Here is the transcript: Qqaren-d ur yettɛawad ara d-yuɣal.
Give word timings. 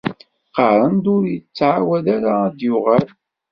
Qqaren-d 0.47 1.05
ur 1.15 1.23
yettɛawad 1.33 2.05
ara 2.15 2.33
d-yuɣal. 2.57 3.07